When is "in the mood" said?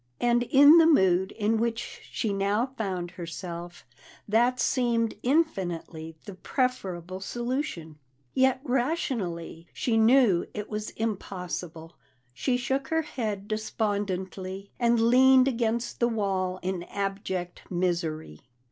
0.41-1.31